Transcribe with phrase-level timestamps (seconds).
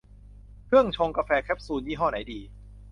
[0.65, 2.39] เครื่องชงกาแฟแคปซูล ยี่ห้อไหนดี